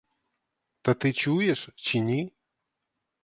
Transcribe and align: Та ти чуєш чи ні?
Та 0.81 0.93
ти 0.93 1.13
чуєш 1.13 1.69
чи 1.75 1.99
ні? 1.99 2.33